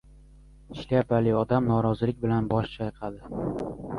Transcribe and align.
—Shlyapali 0.79 1.35
odam 1.41 1.69
norozilik 1.73 2.19
bilan 2.25 2.49
bosh 2.53 2.75
chayqadi. 2.79 3.41